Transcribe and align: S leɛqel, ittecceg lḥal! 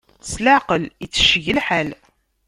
S 0.31 0.33
leɛqel, 0.43 0.83
ittecceg 1.03 1.45
lḥal! 1.57 1.89